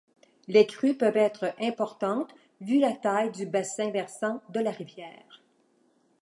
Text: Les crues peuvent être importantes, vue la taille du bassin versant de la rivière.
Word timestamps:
Les 0.47 0.65
crues 0.65 0.95
peuvent 0.97 1.15
être 1.15 1.53
importantes, 1.61 2.33
vue 2.59 2.79
la 2.79 2.91
taille 2.93 3.29
du 3.31 3.45
bassin 3.45 3.91
versant 3.91 4.41
de 4.49 4.59
la 4.59 4.71
rivière. 4.71 5.43